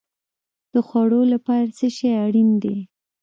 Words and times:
د 0.73 0.75
خوړو 0.87 1.21
لپاره 1.33 1.67
څه 1.77 1.87
شی 1.95 2.09
اړین 2.25 2.49
دی؟ 2.63 2.77